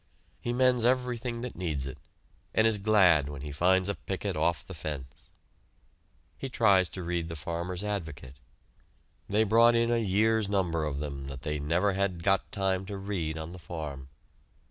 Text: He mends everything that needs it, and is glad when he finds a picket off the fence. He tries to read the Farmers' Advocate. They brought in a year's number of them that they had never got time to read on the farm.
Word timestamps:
He 0.39 0.51
mends 0.51 0.83
everything 0.83 1.41
that 1.41 1.55
needs 1.55 1.85
it, 1.85 1.99
and 2.55 2.65
is 2.65 2.79
glad 2.79 3.29
when 3.29 3.43
he 3.43 3.51
finds 3.51 3.87
a 3.87 3.93
picket 3.93 4.35
off 4.35 4.65
the 4.65 4.73
fence. 4.73 5.29
He 6.39 6.49
tries 6.49 6.89
to 6.89 7.03
read 7.03 7.29
the 7.29 7.35
Farmers' 7.35 7.83
Advocate. 7.83 8.37
They 9.29 9.43
brought 9.43 9.75
in 9.75 9.91
a 9.91 9.97
year's 9.97 10.49
number 10.49 10.85
of 10.85 10.97
them 10.97 11.25
that 11.27 11.43
they 11.43 11.53
had 11.53 11.61
never 11.61 12.07
got 12.17 12.51
time 12.51 12.83
to 12.87 12.97
read 12.97 13.37
on 13.37 13.51
the 13.51 13.59
farm. 13.59 14.09